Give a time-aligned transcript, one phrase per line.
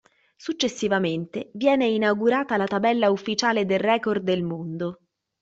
[0.35, 5.01] Successivamente viene inaugurata la tabella ufficiale del record del mondo.